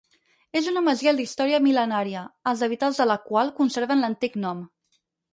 És 0.59 0.67
una 0.69 0.81
masia 0.85 1.11
d'història 1.17 1.59
mil·lenària, 1.65 2.23
els 2.51 2.63
habitants 2.67 3.01
de 3.01 3.07
la 3.09 3.17
qual 3.27 3.51
conserven 3.59 4.01
l'antic 4.05 4.39
nom. 4.47 4.65